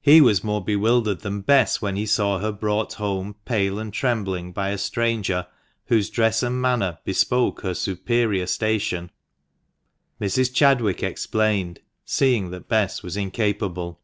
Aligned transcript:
He 0.00 0.20
was 0.20 0.42
more 0.42 0.64
bewildered 0.64 1.20
than 1.20 1.42
Bess 1.42 1.80
when 1.80 1.94
he 1.94 2.04
saw 2.04 2.40
her 2.40 2.50
brought 2.50 2.94
home 2.94 3.36
pale 3.44 3.78
and 3.78 3.92
trembling 3.92 4.50
by 4.50 4.70
a 4.70 4.76
stranger, 4.76 5.46
whose 5.84 6.10
dress 6.10 6.42
and 6.42 6.60
manner 6.60 6.98
bespoke 7.04 7.60
her 7.60 7.72
superior 7.74 8.48
station, 8.48 9.12
Mrs. 10.20 10.52
Chadwick 10.52 11.04
explained, 11.04 11.78
seeing 12.04 12.50
that 12.50 12.66
Bess 12.68 13.04
was 13.04 13.16
incapable. 13.16 14.00